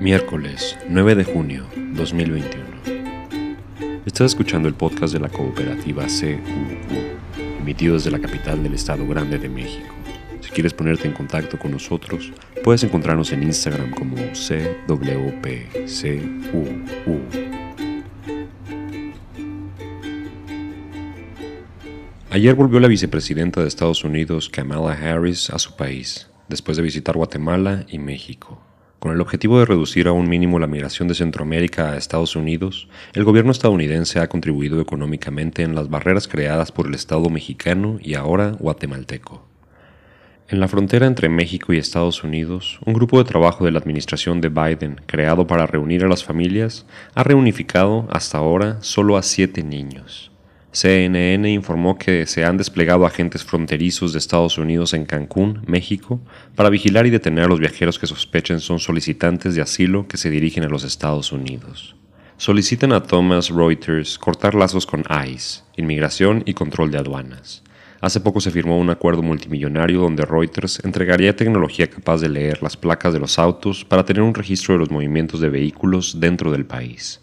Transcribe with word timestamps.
Miércoles 0.00 0.78
9 0.88 1.16
de 1.16 1.24
junio 1.24 1.66
2021. 1.74 2.64
Estás 4.06 4.26
escuchando 4.26 4.68
el 4.68 4.74
podcast 4.74 5.12
de 5.12 5.18
la 5.18 5.28
cooperativa 5.28 6.04
CUU, 6.06 7.58
emitido 7.60 7.94
desde 7.94 8.12
la 8.12 8.20
capital 8.20 8.62
del 8.62 8.74
Estado 8.74 9.04
Grande 9.08 9.40
de 9.40 9.48
México. 9.48 9.92
Si 10.40 10.50
quieres 10.50 10.72
ponerte 10.72 11.08
en 11.08 11.14
contacto 11.14 11.58
con 11.58 11.72
nosotros, 11.72 12.32
puedes 12.62 12.84
encontrarnos 12.84 13.32
en 13.32 13.42
Instagram 13.42 13.90
como 13.90 14.14
CWPCUU. 14.16 14.86
Ayer 22.30 22.54
volvió 22.54 22.78
la 22.78 22.86
vicepresidenta 22.86 23.62
de 23.62 23.66
Estados 23.66 24.04
Unidos, 24.04 24.48
Kamala 24.48 24.92
Harris, 24.92 25.50
a 25.50 25.58
su 25.58 25.74
país, 25.74 26.30
después 26.48 26.76
de 26.76 26.84
visitar 26.84 27.16
Guatemala 27.16 27.84
y 27.88 27.98
México. 27.98 28.67
Con 28.98 29.12
el 29.12 29.20
objetivo 29.20 29.60
de 29.60 29.64
reducir 29.64 30.08
a 30.08 30.12
un 30.12 30.28
mínimo 30.28 30.58
la 30.58 30.66
migración 30.66 31.06
de 31.06 31.14
Centroamérica 31.14 31.92
a 31.92 31.96
Estados 31.96 32.34
Unidos, 32.34 32.88
el 33.12 33.22
gobierno 33.22 33.52
estadounidense 33.52 34.18
ha 34.18 34.28
contribuido 34.28 34.80
económicamente 34.80 35.62
en 35.62 35.76
las 35.76 35.88
barreras 35.88 36.26
creadas 36.26 36.72
por 36.72 36.88
el 36.88 36.94
Estado 36.94 37.30
mexicano 37.30 37.98
y 38.02 38.14
ahora 38.14 38.56
guatemalteco. 38.58 39.46
En 40.48 40.58
la 40.58 40.66
frontera 40.66 41.06
entre 41.06 41.28
México 41.28 41.72
y 41.72 41.78
Estados 41.78 42.24
Unidos, 42.24 42.80
un 42.86 42.94
grupo 42.94 43.18
de 43.18 43.24
trabajo 43.24 43.64
de 43.64 43.70
la 43.70 43.78
administración 43.78 44.40
de 44.40 44.48
Biden, 44.48 45.00
creado 45.06 45.46
para 45.46 45.66
reunir 45.66 46.04
a 46.04 46.08
las 46.08 46.24
familias, 46.24 46.84
ha 47.14 47.22
reunificado 47.22 48.08
hasta 48.10 48.38
ahora 48.38 48.78
solo 48.80 49.16
a 49.16 49.22
siete 49.22 49.62
niños. 49.62 50.32
CNN 50.80 51.50
informó 51.50 51.98
que 51.98 52.24
se 52.26 52.44
han 52.44 52.56
desplegado 52.56 53.04
agentes 53.04 53.42
fronterizos 53.42 54.12
de 54.12 54.20
Estados 54.20 54.58
Unidos 54.58 54.94
en 54.94 55.06
Cancún, 55.06 55.60
México, 55.66 56.20
para 56.54 56.70
vigilar 56.70 57.04
y 57.04 57.10
detener 57.10 57.46
a 57.46 57.48
los 57.48 57.58
viajeros 57.58 57.98
que 57.98 58.06
sospechen 58.06 58.60
son 58.60 58.78
solicitantes 58.78 59.56
de 59.56 59.60
asilo 59.60 60.06
que 60.06 60.18
se 60.18 60.30
dirigen 60.30 60.62
a 60.62 60.68
los 60.68 60.84
Estados 60.84 61.32
Unidos. 61.32 61.96
Solicitan 62.36 62.92
a 62.92 63.02
Thomas 63.02 63.50
Reuters 63.50 64.18
cortar 64.20 64.54
lazos 64.54 64.86
con 64.86 65.02
ICE, 65.26 65.62
inmigración 65.76 66.44
y 66.46 66.54
control 66.54 66.92
de 66.92 66.98
aduanas. 66.98 67.64
Hace 68.00 68.20
poco 68.20 68.40
se 68.40 68.52
firmó 68.52 68.78
un 68.78 68.90
acuerdo 68.90 69.24
multimillonario 69.24 70.00
donde 70.00 70.24
Reuters 70.26 70.84
entregaría 70.84 71.34
tecnología 71.34 71.90
capaz 71.90 72.20
de 72.20 72.28
leer 72.28 72.62
las 72.62 72.76
placas 72.76 73.12
de 73.12 73.18
los 73.18 73.40
autos 73.40 73.84
para 73.84 74.04
tener 74.04 74.22
un 74.22 74.32
registro 74.32 74.74
de 74.74 74.78
los 74.78 74.92
movimientos 74.92 75.40
de 75.40 75.48
vehículos 75.48 76.20
dentro 76.20 76.52
del 76.52 76.66
país. 76.66 77.20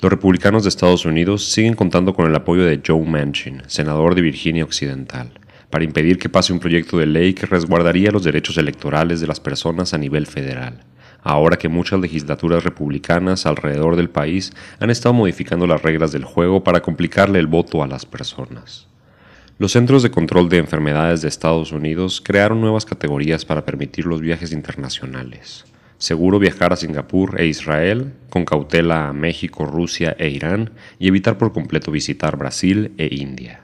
Los 0.00 0.12
republicanos 0.12 0.62
de 0.62 0.68
Estados 0.68 1.04
Unidos 1.06 1.50
siguen 1.50 1.74
contando 1.74 2.14
con 2.14 2.24
el 2.24 2.36
apoyo 2.36 2.64
de 2.64 2.80
Joe 2.86 3.04
Manchin, 3.04 3.64
senador 3.66 4.14
de 4.14 4.22
Virginia 4.22 4.62
Occidental, 4.62 5.32
para 5.70 5.82
impedir 5.82 6.20
que 6.20 6.28
pase 6.28 6.52
un 6.52 6.60
proyecto 6.60 6.98
de 6.98 7.06
ley 7.06 7.34
que 7.34 7.46
resguardaría 7.46 8.12
los 8.12 8.22
derechos 8.22 8.56
electorales 8.58 9.18
de 9.20 9.26
las 9.26 9.40
personas 9.40 9.94
a 9.94 9.98
nivel 9.98 10.28
federal, 10.28 10.84
ahora 11.24 11.56
que 11.56 11.68
muchas 11.68 11.98
legislaturas 11.98 12.62
republicanas 12.62 13.44
alrededor 13.44 13.96
del 13.96 14.08
país 14.08 14.52
han 14.78 14.90
estado 14.90 15.14
modificando 15.14 15.66
las 15.66 15.82
reglas 15.82 16.12
del 16.12 16.22
juego 16.22 16.62
para 16.62 16.80
complicarle 16.80 17.40
el 17.40 17.48
voto 17.48 17.82
a 17.82 17.88
las 17.88 18.06
personas. 18.06 18.86
Los 19.58 19.72
Centros 19.72 20.04
de 20.04 20.12
Control 20.12 20.48
de 20.48 20.58
Enfermedades 20.58 21.22
de 21.22 21.28
Estados 21.28 21.72
Unidos 21.72 22.22
crearon 22.24 22.60
nuevas 22.60 22.84
categorías 22.84 23.44
para 23.44 23.64
permitir 23.64 24.06
los 24.06 24.20
viajes 24.20 24.52
internacionales 24.52 25.64
seguro 25.98 26.38
viajar 26.38 26.72
a 26.72 26.76
Singapur 26.76 27.40
e 27.40 27.46
Israel, 27.46 28.14
con 28.30 28.44
cautela 28.44 29.08
a 29.08 29.12
México, 29.12 29.66
Rusia 29.66 30.16
e 30.18 30.28
Irán 30.28 30.70
y 30.98 31.08
evitar 31.08 31.38
por 31.38 31.52
completo 31.52 31.90
visitar 31.90 32.36
Brasil 32.36 32.92
e 32.98 33.08
India. 33.14 33.60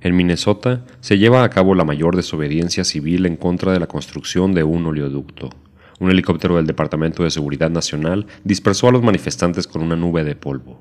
En 0.00 0.14
Minnesota 0.14 0.84
se 1.00 1.18
lleva 1.18 1.42
a 1.42 1.50
cabo 1.50 1.74
la 1.74 1.84
mayor 1.84 2.14
desobediencia 2.14 2.84
civil 2.84 3.26
en 3.26 3.36
contra 3.36 3.72
de 3.72 3.80
la 3.80 3.88
construcción 3.88 4.54
de 4.54 4.62
un 4.62 4.86
oleoducto. 4.86 5.50
Un 5.98 6.10
helicóptero 6.10 6.56
del 6.56 6.66
Departamento 6.66 7.24
de 7.24 7.30
Seguridad 7.30 7.70
Nacional 7.70 8.26
dispersó 8.44 8.86
a 8.86 8.92
los 8.92 9.02
manifestantes 9.02 9.66
con 9.66 9.82
una 9.82 9.96
nube 9.96 10.22
de 10.22 10.36
polvo. 10.36 10.80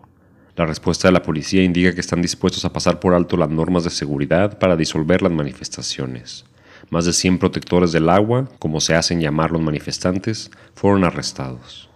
La 0.55 0.65
respuesta 0.65 1.07
de 1.07 1.13
la 1.13 1.23
policía 1.23 1.63
indica 1.63 1.93
que 1.93 2.01
están 2.01 2.21
dispuestos 2.21 2.65
a 2.65 2.73
pasar 2.73 2.99
por 2.99 3.13
alto 3.13 3.37
las 3.37 3.49
normas 3.49 3.83
de 3.83 3.89
seguridad 3.89 4.59
para 4.59 4.75
disolver 4.75 5.21
las 5.23 5.31
manifestaciones. 5.31 6.45
Más 6.89 7.05
de 7.05 7.11
100 7.11 7.39
protectores 7.39 7.91
del 7.91 8.09
agua, 8.09 8.47
como 8.59 8.79
se 8.79 8.95
hacen 8.95 9.19
llamar 9.19 9.51
los 9.51 9.61
manifestantes, 9.61 10.51
fueron 10.73 11.03
arrestados. 11.03 11.89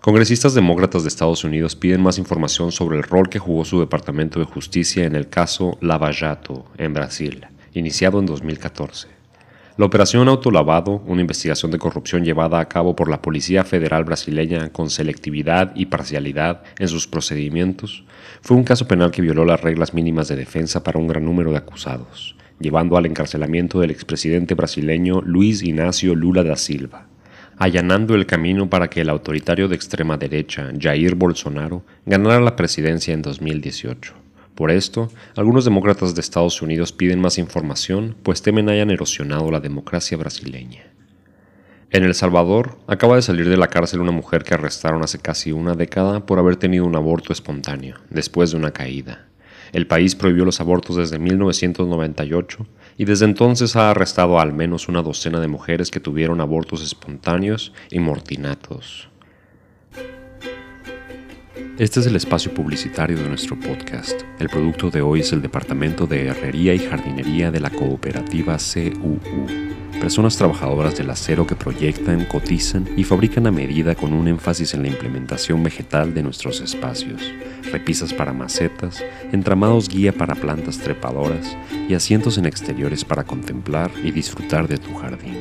Congresistas 0.00 0.54
demócratas 0.54 1.02
de 1.02 1.08
Estados 1.08 1.44
Unidos 1.44 1.76
piden 1.76 2.00
más 2.00 2.16
información 2.16 2.72
sobre 2.72 2.96
el 2.96 3.02
rol 3.02 3.28
que 3.28 3.38
jugó 3.38 3.66
su 3.66 3.80
Departamento 3.80 4.38
de 4.38 4.46
Justicia 4.46 5.04
en 5.04 5.14
el 5.14 5.28
caso 5.28 5.76
Lava 5.82 6.10
Jato, 6.10 6.64
en 6.78 6.94
Brasil, 6.94 7.46
iniciado 7.74 8.18
en 8.18 8.24
2014. 8.24 9.08
La 9.76 9.84
operación 9.84 10.26
Autolavado, 10.28 11.02
una 11.06 11.20
investigación 11.20 11.70
de 11.70 11.78
corrupción 11.78 12.24
llevada 12.24 12.60
a 12.60 12.68
cabo 12.68 12.96
por 12.96 13.10
la 13.10 13.20
Policía 13.20 13.62
Federal 13.62 14.04
brasileña 14.04 14.70
con 14.70 14.88
selectividad 14.88 15.72
y 15.74 15.86
parcialidad 15.86 16.62
en 16.78 16.88
sus 16.88 17.06
procedimientos, 17.06 18.04
fue 18.40 18.56
un 18.56 18.64
caso 18.64 18.88
penal 18.88 19.10
que 19.10 19.22
violó 19.22 19.44
las 19.44 19.60
reglas 19.60 19.92
mínimas 19.92 20.28
de 20.28 20.36
defensa 20.36 20.82
para 20.82 20.98
un 20.98 21.08
gran 21.08 21.26
número 21.26 21.50
de 21.50 21.58
acusados, 21.58 22.36
llevando 22.60 22.96
al 22.96 23.06
encarcelamiento 23.06 23.80
del 23.80 23.90
expresidente 23.90 24.54
brasileño 24.54 25.20
Luis 25.22 25.62
Ignacio 25.62 26.14
Lula 26.14 26.44
da 26.44 26.56
Silva, 26.56 27.08
allanando 27.56 28.14
el 28.14 28.26
camino 28.26 28.70
para 28.70 28.88
que 28.88 29.00
el 29.00 29.08
autoritario 29.08 29.66
de 29.66 29.74
extrema 29.74 30.16
derecha 30.16 30.70
Jair 30.78 31.14
Bolsonaro 31.14 31.82
ganara 32.06 32.40
la 32.40 32.54
presidencia 32.54 33.12
en 33.12 33.22
2018. 33.22 34.14
Por 34.54 34.70
esto, 34.70 35.10
algunos 35.36 35.64
demócratas 35.64 36.14
de 36.14 36.20
Estados 36.20 36.60
Unidos 36.60 36.92
piden 36.92 37.20
más 37.20 37.38
información, 37.38 38.14
pues 38.22 38.42
temen 38.42 38.68
hayan 38.68 38.90
erosionado 38.90 39.50
la 39.50 39.60
democracia 39.60 40.18
brasileña. 40.18 40.84
En 41.90 42.04
El 42.04 42.14
Salvador, 42.14 42.78
acaba 42.86 43.16
de 43.16 43.22
salir 43.22 43.48
de 43.48 43.56
la 43.56 43.68
cárcel 43.68 44.00
una 44.00 44.12
mujer 44.12 44.44
que 44.44 44.54
arrestaron 44.54 45.02
hace 45.02 45.18
casi 45.18 45.50
una 45.50 45.74
década 45.74 46.26
por 46.26 46.38
haber 46.38 46.56
tenido 46.56 46.84
un 46.84 46.94
aborto 46.94 47.32
espontáneo, 47.32 47.96
después 48.10 48.50
de 48.50 48.58
una 48.58 48.70
caída. 48.70 49.29
El 49.72 49.86
país 49.86 50.14
prohibió 50.14 50.44
los 50.44 50.60
abortos 50.60 50.96
desde 50.96 51.18
1998 51.18 52.66
y 52.96 53.04
desde 53.04 53.24
entonces 53.24 53.76
ha 53.76 53.90
arrestado 53.90 54.38
a 54.38 54.42
al 54.42 54.52
menos 54.52 54.88
una 54.88 55.02
docena 55.02 55.40
de 55.40 55.48
mujeres 55.48 55.90
que 55.90 56.00
tuvieron 56.00 56.40
abortos 56.40 56.82
espontáneos 56.82 57.72
y 57.90 58.00
mortinatos. 58.00 59.08
Este 61.80 62.00
es 62.00 62.04
el 62.04 62.14
espacio 62.14 62.52
publicitario 62.52 63.16
de 63.16 63.26
nuestro 63.26 63.58
podcast. 63.58 64.20
El 64.38 64.50
producto 64.50 64.90
de 64.90 65.00
hoy 65.00 65.20
es 65.20 65.32
el 65.32 65.40
Departamento 65.40 66.06
de 66.06 66.26
Herrería 66.26 66.74
y 66.74 66.78
Jardinería 66.78 67.50
de 67.50 67.58
la 67.58 67.70
cooperativa 67.70 68.58
CUU 68.58 69.18
personas 69.98 70.36
trabajadoras 70.36 70.98
del 70.98 71.08
acero 71.08 71.46
que 71.46 71.56
proyectan, 71.56 72.26
cotizan 72.26 72.86
y 72.98 73.04
fabrican 73.04 73.46
a 73.46 73.50
medida 73.50 73.94
con 73.94 74.12
un 74.12 74.28
énfasis 74.28 74.74
en 74.74 74.82
la 74.82 74.88
implementación 74.88 75.62
vegetal 75.62 76.12
de 76.12 76.22
nuestros 76.22 76.60
espacios, 76.60 77.22
repisas 77.72 78.12
para 78.12 78.34
macetas, 78.34 79.02
entramados 79.32 79.88
guía 79.88 80.12
para 80.12 80.34
plantas 80.34 80.80
trepadoras 80.80 81.56
y 81.88 81.94
asientos 81.94 82.36
en 82.36 82.44
exteriores 82.44 83.06
para 83.06 83.24
contemplar 83.24 83.90
y 84.04 84.10
disfrutar 84.10 84.68
de 84.68 84.76
tu 84.76 84.92
jardín. 84.96 85.38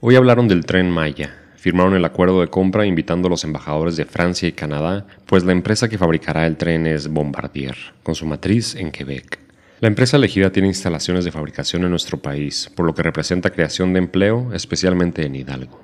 Hoy 0.00 0.16
hablaron 0.16 0.48
del 0.48 0.64
tren 0.64 0.90
Maya, 0.90 1.45
firmaron 1.56 1.94
el 1.94 2.04
acuerdo 2.04 2.40
de 2.40 2.48
compra 2.48 2.86
invitando 2.86 3.28
a 3.28 3.30
los 3.30 3.44
embajadores 3.44 3.96
de 3.96 4.04
Francia 4.04 4.48
y 4.48 4.52
Canadá, 4.52 5.06
pues 5.26 5.44
la 5.44 5.52
empresa 5.52 5.88
que 5.88 5.98
fabricará 5.98 6.46
el 6.46 6.56
tren 6.56 6.86
es 6.86 7.08
Bombardier, 7.08 7.76
con 8.02 8.14
su 8.14 8.26
matriz 8.26 8.74
en 8.74 8.90
Quebec. 8.90 9.40
La 9.80 9.88
empresa 9.88 10.16
elegida 10.16 10.52
tiene 10.52 10.68
instalaciones 10.68 11.24
de 11.24 11.32
fabricación 11.32 11.84
en 11.84 11.90
nuestro 11.90 12.18
país, 12.18 12.70
por 12.74 12.86
lo 12.86 12.94
que 12.94 13.02
representa 13.02 13.50
creación 13.50 13.92
de 13.92 13.98
empleo, 13.98 14.52
especialmente 14.54 15.26
en 15.26 15.34
Hidalgo. 15.34 15.80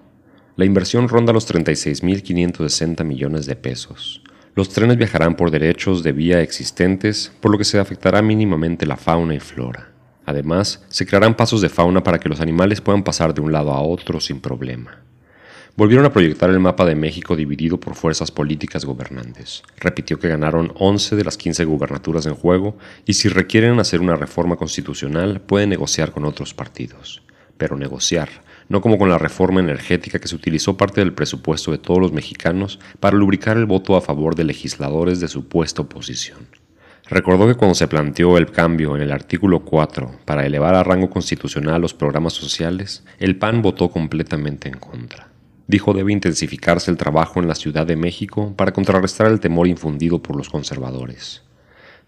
La 0.56 0.64
inversión 0.64 1.08
ronda 1.08 1.32
los 1.32 1.52
36.560 1.52 3.04
millones 3.04 3.46
de 3.46 3.56
pesos. 3.56 4.22
Los 4.54 4.68
trenes 4.68 4.98
viajarán 4.98 5.34
por 5.34 5.50
derechos 5.50 6.02
de 6.02 6.12
vía 6.12 6.42
existentes, 6.42 7.32
por 7.40 7.50
lo 7.50 7.58
que 7.58 7.64
se 7.64 7.78
afectará 7.78 8.22
mínimamente 8.22 8.86
la 8.86 8.96
fauna 8.96 9.34
y 9.34 9.40
flora. 9.40 9.90
Además, 10.24 10.84
se 10.88 11.06
crearán 11.06 11.36
pasos 11.36 11.60
de 11.60 11.68
fauna 11.68 12.02
para 12.02 12.18
que 12.18 12.28
los 12.28 12.40
animales 12.40 12.80
puedan 12.80 13.02
pasar 13.02 13.34
de 13.34 13.40
un 13.40 13.52
lado 13.52 13.72
a 13.72 13.82
otro 13.82 14.20
sin 14.20 14.40
problema 14.40 15.02
volvieron 15.76 16.04
a 16.04 16.12
proyectar 16.12 16.50
el 16.50 16.60
mapa 16.60 16.84
de 16.84 16.94
México 16.94 17.34
dividido 17.34 17.80
por 17.80 17.94
fuerzas 17.94 18.30
políticas 18.30 18.84
gobernantes. 18.84 19.62
Repitió 19.78 20.18
que 20.18 20.28
ganaron 20.28 20.72
11 20.76 21.16
de 21.16 21.24
las 21.24 21.38
15 21.38 21.64
gubernaturas 21.64 22.26
en 22.26 22.34
juego 22.34 22.76
y 23.06 23.14
si 23.14 23.28
requieren 23.28 23.80
hacer 23.80 24.00
una 24.00 24.16
reforma 24.16 24.56
constitucional 24.56 25.40
pueden 25.40 25.70
negociar 25.70 26.12
con 26.12 26.24
otros 26.24 26.52
partidos. 26.52 27.22
Pero 27.56 27.76
negociar, 27.76 28.28
no 28.68 28.80
como 28.80 28.98
con 28.98 29.08
la 29.08 29.18
reforma 29.18 29.60
energética 29.60 30.18
que 30.18 30.28
se 30.28 30.36
utilizó 30.36 30.76
parte 30.76 31.00
del 31.00 31.14
presupuesto 31.14 31.70
de 31.70 31.78
todos 31.78 32.00
los 32.00 32.12
mexicanos 32.12 32.78
para 33.00 33.16
lubricar 33.16 33.56
el 33.56 33.66
voto 33.66 33.96
a 33.96 34.02
favor 34.02 34.34
de 34.34 34.44
legisladores 34.44 35.20
de 35.20 35.28
supuesta 35.28 35.82
oposición. 35.82 36.48
Recordó 37.08 37.46
que 37.46 37.54
cuando 37.54 37.74
se 37.74 37.88
planteó 37.88 38.38
el 38.38 38.50
cambio 38.50 38.94
en 38.96 39.02
el 39.02 39.12
artículo 39.12 39.60
4 39.60 40.20
para 40.24 40.46
elevar 40.46 40.74
a 40.74 40.84
rango 40.84 41.10
constitucional 41.10 41.80
los 41.80 41.94
programas 41.94 42.32
sociales, 42.32 43.04
el 43.18 43.36
PAN 43.36 43.60
votó 43.60 43.90
completamente 43.90 44.68
en 44.68 44.78
contra. 44.78 45.31
Dijo 45.72 45.94
debe 45.94 46.12
intensificarse 46.12 46.90
el 46.90 46.98
trabajo 46.98 47.40
en 47.40 47.48
la 47.48 47.54
Ciudad 47.54 47.86
de 47.86 47.96
México 47.96 48.52
para 48.58 48.74
contrarrestar 48.74 49.28
el 49.28 49.40
temor 49.40 49.66
infundido 49.66 50.22
por 50.22 50.36
los 50.36 50.50
conservadores. 50.50 51.44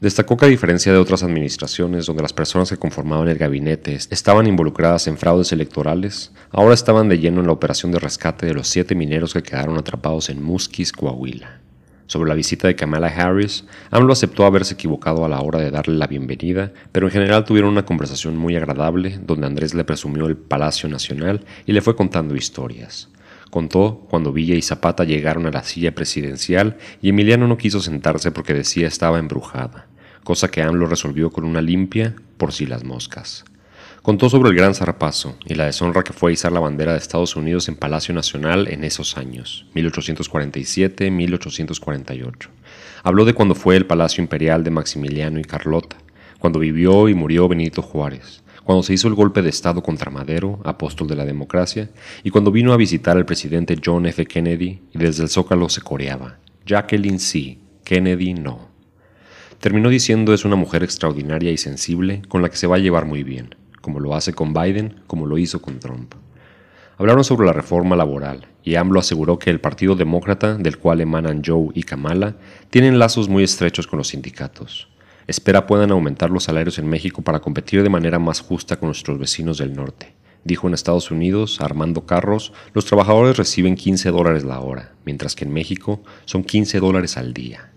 Destacó 0.01 0.37
que 0.37 0.45
a 0.45 0.51
diferencia 0.51 0.93
de 0.93 0.99
otras 0.99 1.23
administraciones 1.23 2.05
donde 2.05 2.21
las 2.21 2.35
personas 2.35 2.69
que 2.69 2.77
conformaban 2.77 3.27
el 3.29 3.39
gabinete 3.39 3.95
estaban 3.95 4.47
involucradas 4.47 5.07
en 5.07 5.17
fraudes 5.17 5.51
electorales, 5.51 6.31
ahora 6.51 6.75
estaban 6.75 7.09
de 7.09 7.19
lleno 7.19 7.41
en 7.41 7.47
la 7.47 7.55
operación 7.55 7.91
de 7.91 8.01
rescate 8.01 8.45
de 8.45 8.53
los 8.53 8.69
siete 8.69 8.95
mineros 8.95 9.33
que 9.33 9.43
quedaron 9.43 9.79
atrapados 9.79 10.29
en 10.29 10.43
Musquis, 10.43 10.93
Coahuila. 10.93 11.61
Sobre 12.05 12.29
la 12.29 12.35
visita 12.35 12.69
de 12.69 12.77
Kamala 12.77 13.07
Harris, 13.07 13.65
AMLO 13.91 14.13
aceptó 14.13 14.45
haberse 14.45 14.75
equivocado 14.75 15.25
a 15.25 15.29
la 15.31 15.41
hora 15.41 15.61
de 15.61 15.71
darle 15.71 15.97
la 15.97 16.07
bienvenida, 16.07 16.75
pero 16.93 17.07
en 17.07 17.13
general 17.13 17.47
tuvieron 17.47 17.71
una 17.71 17.87
conversación 17.87 18.37
muy 18.37 18.57
agradable 18.57 19.19
donde 19.25 19.47
Andrés 19.47 19.73
le 19.73 19.85
presumió 19.85 20.27
el 20.27 20.37
Palacio 20.37 20.87
Nacional 20.87 21.47
y 21.65 21.73
le 21.73 21.81
fue 21.81 21.97
contando 21.97 22.37
historias. 22.37 23.09
Contó 23.55 24.05
cuando 24.11 24.33
Villa 24.33 24.57
y 24.57 24.63
Zapata 24.63 25.05
llegaron 25.05 25.47
a 25.47 25.53
la 25.53 25.63
silla 25.63 25.95
presidencial 25.95 26.77
y 27.01 27.11
Emiliano 27.11 27.47
no 27.47 27.57
quiso 27.57 27.79
sentarse 27.79 28.33
porque 28.33 28.53
decía 28.53 28.89
estaba 28.89 29.21
embrujada, 29.21 29.87
cosa 30.25 30.51
que 30.51 30.61
AMLO 30.61 30.89
resolvió 30.89 31.31
con 31.31 31.45
una 31.45 31.63
limpia 31.63 32.17
por 32.37 32.53
si 32.53 32.67
las 32.67 32.83
moscas. 32.83 33.45
Contó 34.03 34.29
sobre 34.29 34.51
el 34.51 34.57
gran 34.57 34.75
zarpazo 34.75 35.39
y 35.45 35.55
la 35.55 35.67
deshonra 35.67 36.03
que 36.03 36.13
fue 36.13 36.33
izar 36.33 36.51
la 36.51 36.59
bandera 36.59 36.95
de 36.95 36.99
Estados 36.99 37.37
Unidos 37.37 37.69
en 37.69 37.77
Palacio 37.77 38.13
Nacional 38.13 38.67
en 38.67 38.83
esos 38.83 39.17
años, 39.17 39.67
1847-1848. 39.77 42.49
Habló 43.05 43.25
de 43.25 43.35
cuando 43.35 43.55
fue 43.55 43.77
el 43.77 43.87
Palacio 43.87 44.21
Imperial 44.21 44.65
de 44.65 44.73
Maximiliano 44.73 45.39
y 45.39 45.45
Carlota, 45.45 45.99
cuando 46.41 46.59
vivió 46.59 47.09
y 47.09 47.15
murió 47.15 47.47
Benito 47.47 47.83
Juárez, 47.83 48.43
cuando 48.65 48.83
se 48.83 48.95
hizo 48.95 49.09
el 49.09 49.15
golpe 49.15 49.43
de 49.43 49.51
Estado 49.51 49.83
contra 49.83 50.11
Madero, 50.11 50.61
apóstol 50.65 51.07
de 51.07 51.17
la 51.17 51.27
democracia, 51.27 51.91
y 52.23 52.31
cuando 52.31 52.51
vino 52.51 52.73
a 52.73 52.79
visitar 52.79 53.17
al 53.17 53.27
presidente 53.27 53.77
John 53.85 54.07
F. 54.07 54.25
Kennedy 54.27 54.81
y 54.93 54.99
desde 54.99 55.23
el 55.23 55.29
zócalo 55.29 55.69
se 55.69 55.83
coreaba, 55.83 56.39
Jacqueline 56.67 57.19
sí, 57.19 57.61
Kennedy 57.85 58.33
no. 58.33 58.69
Terminó 59.61 59.91
diciendo 59.91 60.33
es 60.33 60.45
una 60.45 60.57
mujer 60.57 60.83
extraordinaria 60.83 61.51
y 61.51 61.59
sensible 61.59 62.23
con 62.29 62.43
la 62.43 62.49
que 62.49 62.57
se 62.57 62.67
va 62.67 62.77
a 62.77 62.81
llevar 62.81 63.05
muy 63.05 63.23
bien, 63.23 63.55
como 63.83 64.01
lo 64.01 64.15
hace 64.15 64.33
con 64.33 64.55
Biden, 64.55 65.03
como 65.07 65.27
lo 65.27 65.37
hizo 65.37 65.61
con 65.61 65.79
Trump. 65.79 66.15
Hablaron 66.97 67.25
sobre 67.25 67.47
la 67.47 67.53
reforma 67.53 67.97
laboral, 67.97 68.47
y 68.63 68.77
AMLO 68.77 69.01
aseguró 69.01 69.39
que 69.39 69.51
el 69.51 69.61
Partido 69.61 69.95
Demócrata, 69.95 70.57
del 70.57 70.79
cual 70.79 71.03
emanan 71.03 71.43
Joe 71.45 71.69
y 71.75 71.83
Kamala, 71.83 72.37
tienen 72.71 72.99
lazos 72.99 73.29
muy 73.29 73.43
estrechos 73.43 73.87
con 73.87 73.99
los 73.99 74.09
sindicatos 74.09 74.89
espera 75.27 75.67
puedan 75.67 75.91
aumentar 75.91 76.31
los 76.31 76.45
salarios 76.45 76.79
en 76.79 76.89
México 76.89 77.23
para 77.23 77.41
competir 77.41 77.83
de 77.83 77.91
manera 77.91 78.19
más 78.19 78.41
justa 78.41 78.77
con 78.77 78.89
nuestros 78.89 79.19
vecinos 79.19 79.59
del 79.59 79.75
norte. 79.75 80.15
Dijo 80.45 80.69
en 80.69 80.75
Estados 80.75 81.11
Unidos, 81.11 81.61
Armando 81.61 82.05
Carros, 82.05 82.53
los 82.75 82.85
trabajadores 82.85 83.37
reciben 83.39 83.77
15 83.77 84.11
dólares 84.11 84.45
la 84.45 84.61
hora, 84.61 84.93
mientras 85.05 85.35
que 85.35 85.45
en 85.45 85.53
México 85.53 86.03
son 86.27 86.45
15 86.45 86.81
dólares 86.81 87.17
al 87.17 87.33
día. 87.33 87.71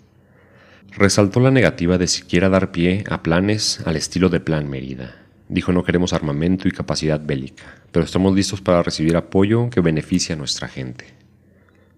Resaltó 0.92 1.40
la 1.40 1.52
negativa 1.52 1.98
de 1.98 2.08
siquiera 2.08 2.50
dar 2.50 2.72
pie 2.72 3.04
a 3.10 3.24
planes 3.24 3.82
al 3.86 3.96
estilo 3.96 4.30
de 4.30 4.40
Plan 4.40 4.70
Mérida. 4.70 5.16
Dijo 5.48 5.72
no 5.72 5.84
queremos 5.84 6.12
armamento 6.12 6.68
y 6.68 6.72
capacidad 6.72 7.22
bélica, 7.24 7.64
pero 7.92 8.04
estamos 8.04 8.36
listos 8.36 8.60
para 8.60 8.84
recibir 8.84 9.16
apoyo 9.16 9.70
que 9.70 9.80
beneficie 9.80 10.34
a 10.34 10.38
nuestra 10.38 10.68
gente. 10.68 11.06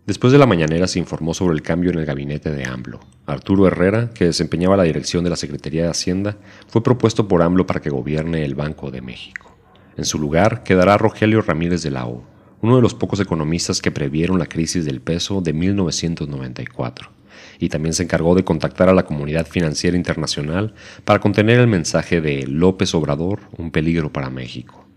Después 0.09 0.33
de 0.33 0.39
la 0.39 0.47
mañanera 0.47 0.87
se 0.87 0.97
informó 0.97 1.35
sobre 1.35 1.53
el 1.53 1.61
cambio 1.61 1.91
en 1.91 1.99
el 1.99 2.05
gabinete 2.07 2.49
de 2.49 2.65
AMLO. 2.65 2.99
Arturo 3.27 3.67
Herrera, 3.67 4.09
que 4.09 4.25
desempeñaba 4.25 4.75
la 4.75 4.81
dirección 4.81 5.23
de 5.23 5.29
la 5.29 5.35
Secretaría 5.35 5.83
de 5.83 5.91
Hacienda, 5.91 6.35
fue 6.67 6.81
propuesto 6.81 7.27
por 7.27 7.43
AMLO 7.43 7.67
para 7.67 7.79
que 7.79 7.91
gobierne 7.91 8.43
el 8.43 8.55
Banco 8.55 8.89
de 8.89 9.03
México. 9.03 9.55
En 9.97 10.05
su 10.05 10.17
lugar 10.17 10.63
quedará 10.63 10.97
Rogelio 10.97 11.43
Ramírez 11.43 11.83
de 11.83 11.91
la 11.91 12.07
O, 12.07 12.23
uno 12.61 12.77
de 12.77 12.81
los 12.81 12.95
pocos 12.95 13.19
economistas 13.19 13.83
que 13.83 13.91
previeron 13.91 14.39
la 14.39 14.47
crisis 14.47 14.83
del 14.83 14.99
peso 14.99 15.41
de 15.41 15.53
1994, 15.53 17.11
y 17.59 17.69
también 17.69 17.93
se 17.93 18.01
encargó 18.01 18.33
de 18.33 18.43
contactar 18.43 18.89
a 18.89 18.95
la 18.95 19.05
comunidad 19.05 19.45
financiera 19.45 19.95
internacional 19.95 20.73
para 21.05 21.19
contener 21.19 21.59
el 21.59 21.67
mensaje 21.67 22.19
de 22.19 22.47
López 22.47 22.95
Obrador, 22.95 23.41
un 23.59 23.69
peligro 23.69 24.11
para 24.11 24.31
México. 24.31 24.88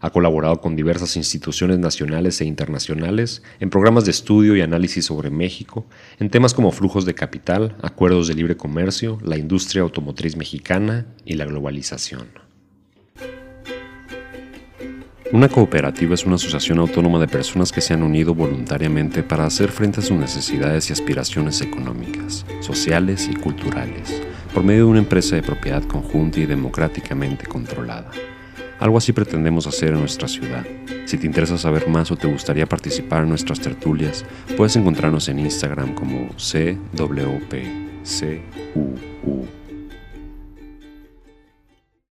Ha 0.00 0.10
colaborado 0.10 0.60
con 0.60 0.76
diversas 0.76 1.16
instituciones 1.16 1.78
nacionales 1.78 2.40
e 2.40 2.46
internacionales 2.46 3.42
en 3.60 3.68
programas 3.68 4.06
de 4.06 4.12
estudio 4.12 4.56
y 4.56 4.62
análisis 4.62 5.04
sobre 5.04 5.30
México, 5.30 5.86
en 6.18 6.30
temas 6.30 6.54
como 6.54 6.72
flujos 6.72 7.04
de 7.04 7.14
capital, 7.14 7.76
acuerdos 7.82 8.28
de 8.28 8.34
libre 8.34 8.56
comercio, 8.56 9.18
la 9.22 9.36
industria 9.36 9.82
automotriz 9.82 10.36
mexicana 10.36 11.06
y 11.24 11.34
la 11.34 11.44
globalización. 11.44 12.28
Una 15.32 15.48
cooperativa 15.48 16.14
es 16.14 16.26
una 16.26 16.34
asociación 16.34 16.80
autónoma 16.80 17.20
de 17.20 17.28
personas 17.28 17.70
que 17.70 17.80
se 17.80 17.94
han 17.94 18.02
unido 18.02 18.34
voluntariamente 18.34 19.22
para 19.22 19.46
hacer 19.46 19.70
frente 19.70 20.00
a 20.00 20.02
sus 20.02 20.16
necesidades 20.16 20.90
y 20.90 20.92
aspiraciones 20.92 21.60
económicas, 21.60 22.44
sociales 22.58 23.28
y 23.30 23.36
culturales, 23.36 24.22
por 24.52 24.64
medio 24.64 24.86
de 24.86 24.90
una 24.90 24.98
empresa 24.98 25.36
de 25.36 25.42
propiedad 25.42 25.84
conjunta 25.84 26.40
y 26.40 26.46
democráticamente 26.46 27.46
controlada. 27.46 28.10
Algo 28.80 28.96
así 28.98 29.12
pretendemos 29.12 29.66
hacer 29.66 29.90
en 29.90 30.00
nuestra 30.00 30.26
ciudad. 30.26 30.66
Si 31.04 31.18
te 31.18 31.26
interesa 31.26 31.58
saber 31.58 31.86
más 31.88 32.10
o 32.10 32.16
te 32.16 32.26
gustaría 32.26 32.66
participar 32.66 33.24
en 33.24 33.28
nuestras 33.28 33.60
tertulias, 33.60 34.24
puedes 34.56 34.74
encontrarnos 34.76 35.28
en 35.28 35.38
Instagram 35.38 35.94
como 35.94 36.28
CWPCU. 36.36 37.50